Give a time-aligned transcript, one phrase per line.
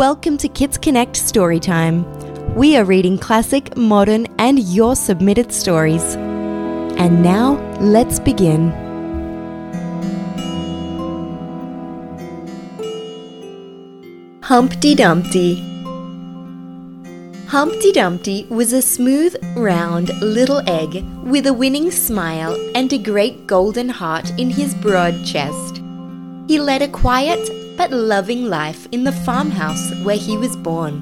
[0.00, 2.54] Welcome to Kids Connect Storytime.
[2.54, 6.14] We are reading classic, modern, and your submitted stories.
[6.14, 8.70] And now, let's begin.
[14.42, 15.56] Humpty Dumpty
[17.48, 23.46] Humpty Dumpty was a smooth, round little egg with a winning smile and a great
[23.46, 25.82] golden heart in his broad chest.
[26.48, 31.00] He led a quiet but loving life in the farmhouse where he was born.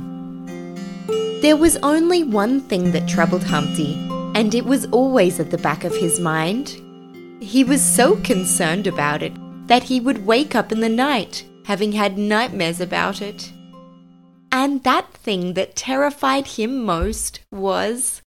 [1.42, 3.95] There was only one thing that troubled Humpty,
[4.37, 6.80] and it was always at the back of his mind.
[7.41, 9.32] He was so concerned about it
[9.66, 13.51] that he would wake up in the night having had nightmares about it.
[14.52, 18.23] And that thing that terrified him most was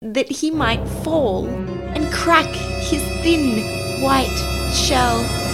[0.00, 4.38] that he might fall and crack his thin white
[4.72, 5.49] shell.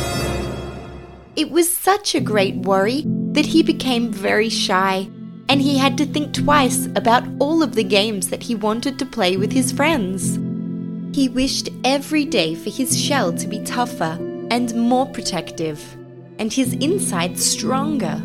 [1.36, 5.10] It was such a great worry that he became very shy,
[5.50, 9.04] and he had to think twice about all of the games that he wanted to
[9.04, 10.38] play with his friends.
[11.14, 14.18] He wished every day for his shell to be tougher
[14.50, 15.78] and more protective,
[16.38, 18.16] and his inside stronger.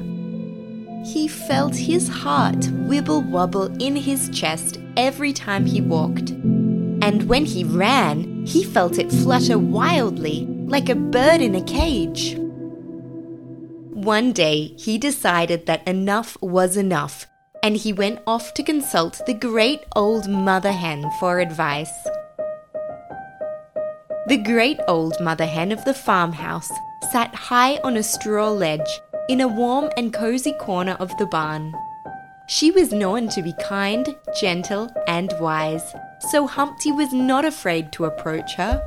[1.05, 6.29] He felt his heart wibble wobble in his chest every time he walked.
[6.29, 12.37] And when he ran, he felt it flutter wildly like a bird in a cage.
[13.93, 17.27] One day, he decided that enough was enough,
[17.61, 21.91] and he went off to consult the great old mother hen for advice.
[24.27, 26.71] The great old mother hen of the farmhouse
[27.11, 31.75] sat high on a straw ledge in a warm and cozy corner of the barn.
[32.47, 35.93] She was known to be kind, gentle, and wise,
[36.31, 38.81] so Humpty was not afraid to approach her.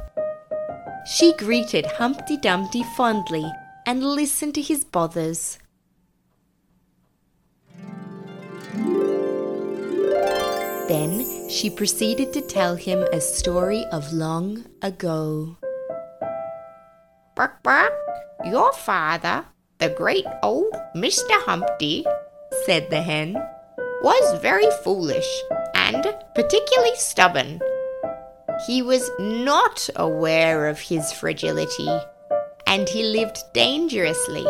[1.05, 3.53] She greeted Humpty Dumpty fondly
[3.87, 5.59] and listen to his bothers.
[10.89, 15.57] Then she proceeded to tell him a story of long ago.
[17.35, 17.93] Bark, bark,
[18.45, 19.47] your father,
[19.79, 21.33] the great old Mr.
[21.45, 22.05] Humpty,
[22.65, 23.35] said the hen,
[24.03, 25.29] was very foolish
[25.75, 27.61] and particularly stubborn.
[28.67, 31.89] He was not aware of his fragility
[32.67, 34.47] and he lived dangerously.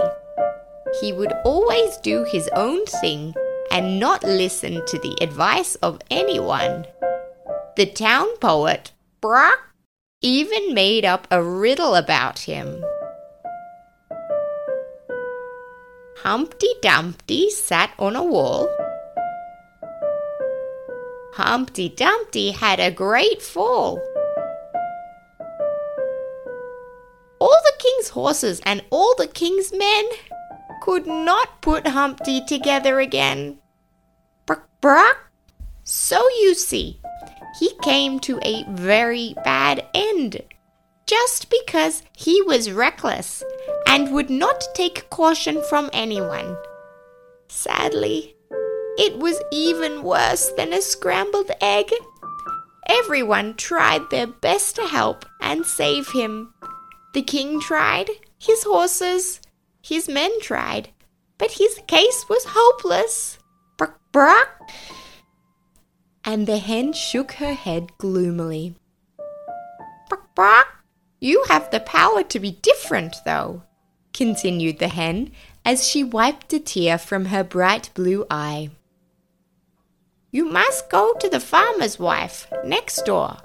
[1.00, 3.34] He would always do his own thing
[3.70, 6.86] and not listen to the advice of anyone.
[7.76, 9.58] The town poet, Brock,
[10.22, 12.84] even made up a riddle about him.
[16.18, 18.68] Humpty Dumpty sat on a wall.
[21.34, 24.00] Humpty Dumpty had a great fall.
[28.14, 30.04] Horses and all the king's men
[30.82, 33.58] could not put Humpty together again.
[34.46, 35.18] Bruck, bruck.
[35.84, 37.00] So you see,
[37.58, 40.40] he came to a very bad end
[41.06, 43.42] just because he was reckless
[43.86, 46.56] and would not take caution from anyone.
[47.48, 48.34] Sadly,
[48.96, 51.90] it was even worse than a scrambled egg.
[52.88, 56.54] Everyone tried their best to help and save him.
[57.14, 58.10] The king tried,
[58.40, 59.40] his horses,
[59.80, 60.88] his men tried,
[61.38, 63.38] but his case was hopeless.
[63.76, 64.68] Bruck, bruck.
[66.24, 68.74] And the hen shook her head gloomily.
[70.08, 70.66] Bruck, bruck.
[71.20, 73.62] You have the power to be different, though,
[74.12, 75.30] continued the hen
[75.64, 78.70] as she wiped a tear from her bright blue eye.
[80.32, 83.36] You must go to the farmer's wife next door,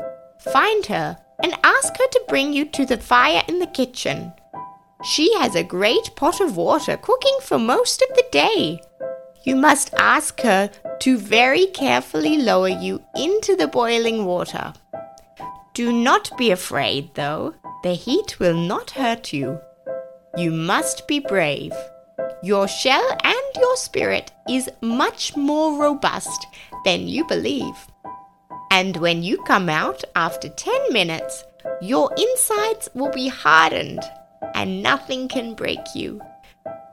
[0.52, 4.34] find her, and ask her to bring you to the fire in the kitchen.
[5.04, 8.82] She has a great pot of water cooking for most of the day.
[9.44, 10.70] You must ask her
[11.00, 14.74] to very carefully lower you into the boiling water.
[15.74, 17.56] Do not be afraid, though.
[17.84, 19.60] The heat will not hurt you.
[20.36, 21.72] You must be brave.
[22.44, 26.48] Your shell and your spirit is much more robust
[26.84, 27.88] than you believe.
[28.72, 31.44] And when you come out after 10 minutes,
[31.82, 34.04] your insides will be hardened
[34.54, 36.22] and nothing can break you.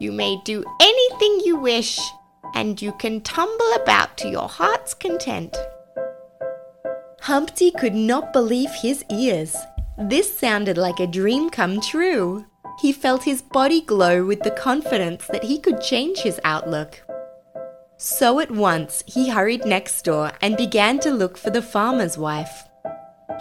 [0.00, 2.00] You may do anything you wish
[2.54, 5.56] and you can tumble about to your heart's content.
[7.22, 9.56] Humpty could not believe his ears.
[9.98, 12.46] This sounded like a dream come true.
[12.80, 17.05] He felt his body glow with the confidence that he could change his outlook.
[17.98, 22.68] So at once he hurried next door and began to look for the farmer's wife.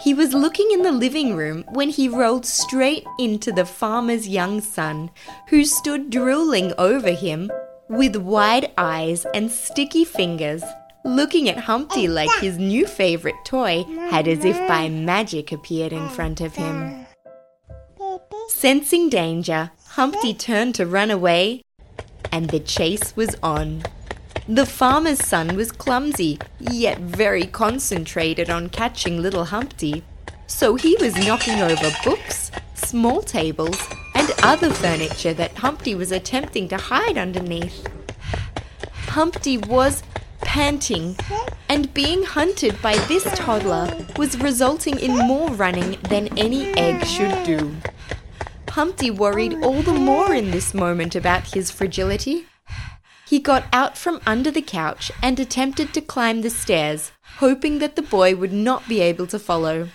[0.00, 4.60] He was looking in the living room when he rolled straight into the farmer's young
[4.60, 5.10] son,
[5.48, 7.50] who stood drooling over him
[7.88, 10.62] with wide eyes and sticky fingers,
[11.04, 16.08] looking at Humpty like his new favorite toy had as if by magic appeared in
[16.08, 17.06] front of him.
[18.48, 21.62] Sensing danger, Humpty turned to run away,
[22.32, 23.82] and the chase was on.
[24.48, 30.04] The farmer's son was clumsy, yet very concentrated on catching little Humpty,
[30.46, 33.76] so he was knocking over books, small tables,
[34.14, 37.88] and other furniture that Humpty was attempting to hide underneath.
[39.08, 40.04] Humpty was
[40.42, 41.16] panting,
[41.68, 47.44] and being hunted by this toddler was resulting in more running than any egg should
[47.44, 47.74] do.
[48.68, 52.46] Humpty worried all the more in this moment about his fragility.
[53.26, 57.96] He got out from under the couch and attempted to climb the stairs, hoping that
[57.96, 59.88] the boy would not be able to follow.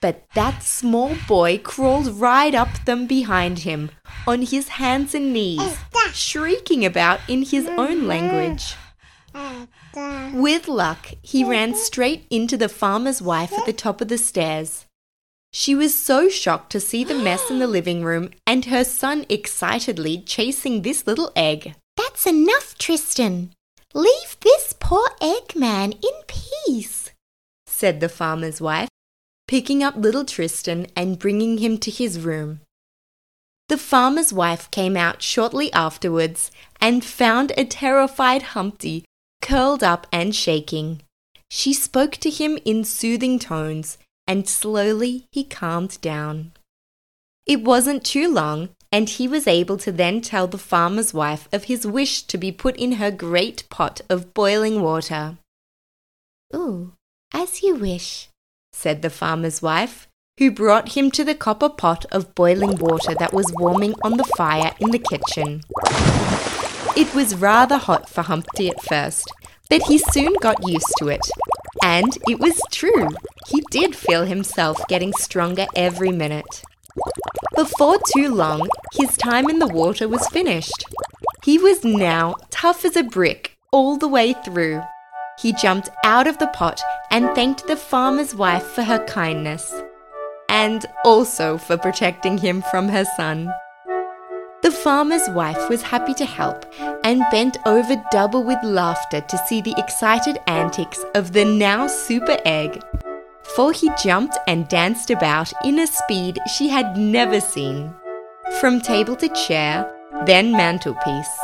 [0.00, 3.90] But that small boy crawled right up them behind him,
[4.26, 5.78] on his hands and knees,
[6.12, 8.74] shrieking about in his own language.
[10.34, 14.86] With luck, he ran straight into the farmer's wife at the top of the stairs.
[15.52, 19.24] She was so shocked to see the mess in the living room and her son
[19.28, 21.74] excitedly chasing this little egg.
[21.96, 23.52] That's enough, Tristan.
[23.94, 27.12] Leave this poor Eggman in peace,
[27.66, 28.88] said the farmer's wife,
[29.48, 32.60] picking up little Tristan and bringing him to his room.
[33.68, 36.50] The farmer's wife came out shortly afterwards
[36.80, 39.04] and found a terrified Humpty
[39.42, 41.02] curled up and shaking.
[41.50, 46.52] She spoke to him in soothing tones, and slowly he calmed down.
[47.46, 51.64] It wasn't too long, and he was able to then tell the farmer's wife of
[51.64, 55.38] his wish to be put in her great pot of boiling water.
[56.52, 56.92] Oh,
[57.32, 58.28] as you wish,
[58.72, 63.32] said the farmer's wife, who brought him to the copper pot of boiling water that
[63.32, 65.62] was warming on the fire in the kitchen.
[66.96, 69.30] It was rather hot for Humpty at first,
[69.68, 71.26] but he soon got used to it.
[71.82, 73.08] And it was true,
[73.48, 76.62] he did feel himself getting stronger every minute.
[77.56, 80.84] Before too long, his time in the water was finished.
[81.42, 84.82] He was now tough as a brick all the way through.
[85.38, 89.72] He jumped out of the pot and thanked the farmer's wife for her kindness,
[90.50, 93.50] and also for protecting him from her son.
[94.62, 96.66] The farmer's wife was happy to help
[97.04, 102.36] and bent over double with laughter to see the excited antics of the now super
[102.44, 102.82] egg.
[103.54, 107.94] For he jumped and danced about in a speed she had never seen,
[108.60, 109.90] from table to chair,
[110.26, 111.38] then mantelpiece.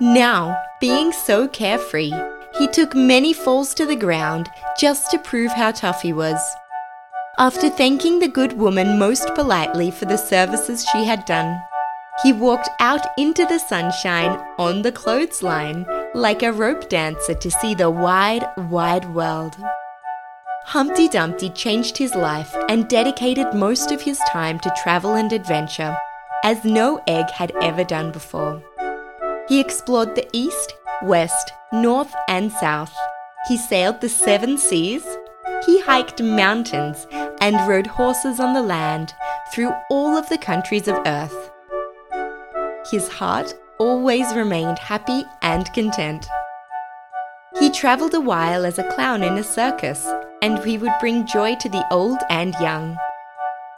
[0.00, 2.12] Now, being so carefree,
[2.58, 4.48] he took many falls to the ground
[4.78, 6.40] just to prove how tough he was.
[7.38, 11.60] After thanking the good woman most politely for the services she had done,
[12.22, 17.74] he walked out into the sunshine on the clothesline like a rope dancer to see
[17.74, 19.56] the wide, wide world.
[20.70, 25.96] Humpty Dumpty changed his life and dedicated most of his time to travel and adventure,
[26.42, 28.60] as no egg had ever done before.
[29.48, 32.92] He explored the east, west, north, and south.
[33.46, 35.06] He sailed the seven seas.
[35.64, 37.06] He hiked mountains
[37.40, 39.14] and rode horses on the land
[39.52, 41.52] through all of the countries of earth.
[42.90, 46.26] His heart always remained happy and content.
[47.66, 50.06] He travelled a while as a clown in a circus,
[50.40, 52.96] and he would bring joy to the old and young.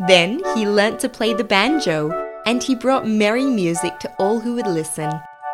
[0.07, 2.11] Then he learnt to play the banjo,
[2.45, 5.11] and he brought merry music to all who would listen,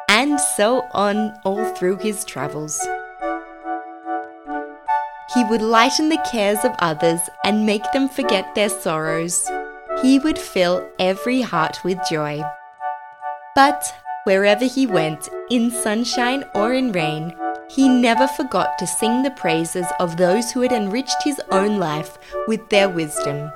[0.09, 2.85] and so on all through his travels.
[5.33, 9.49] He would lighten the cares of others and make them forget their sorrows.
[10.03, 12.43] He would fill every heart with joy.
[13.55, 17.37] But wherever he went, in sunshine or in rain,
[17.71, 22.19] he never forgot to sing the praises of those who had enriched his own life
[22.47, 23.51] with their wisdom.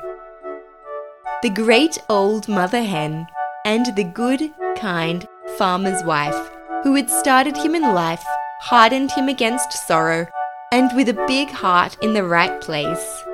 [1.43, 3.27] The great old mother hen
[3.65, 6.51] and the good, kind farmer's wife,
[6.83, 8.25] who had started him in life,
[8.61, 10.27] hardened him against sorrow
[10.73, 13.25] and with a big heart in the right place.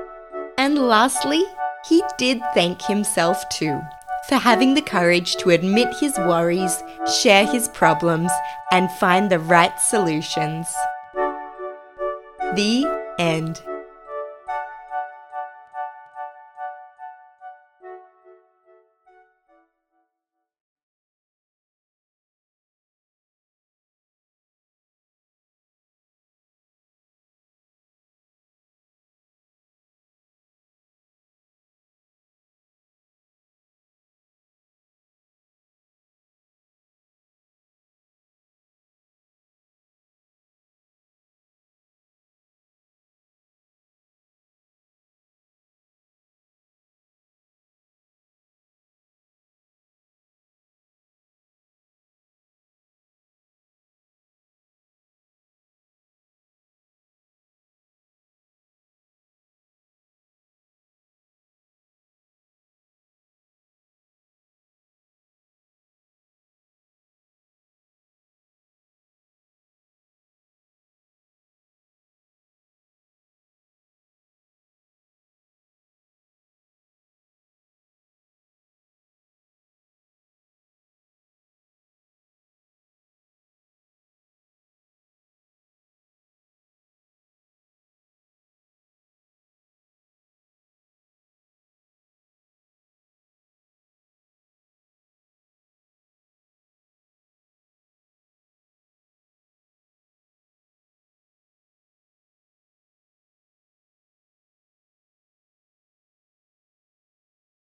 [0.58, 1.44] And lastly,
[1.88, 3.80] he did thank himself too
[4.28, 6.82] for having the courage to admit his worries,
[7.20, 8.30] share his problems,
[8.72, 10.72] and find the right solutions.
[12.54, 12.84] The
[13.18, 13.62] end.